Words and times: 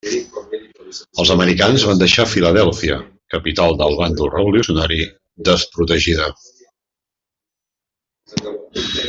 Els 1.23 1.31
americans 1.33 1.83
van 1.89 1.99
deixar 2.03 2.25
Filadèlfia, 2.31 2.97
capital 3.35 3.77
del 3.83 3.93
bàndol 4.01 4.33
revolucionari, 4.37 4.99
desprotegida. 5.51 6.33